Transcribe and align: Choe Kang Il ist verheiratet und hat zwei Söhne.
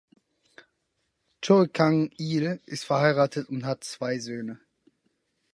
Choe 1.45 1.67
Kang 1.71 2.09
Il 2.17 2.59
ist 2.65 2.85
verheiratet 2.85 3.49
und 3.49 3.65
hat 3.65 3.83
zwei 3.83 4.17
Söhne. 4.17 4.59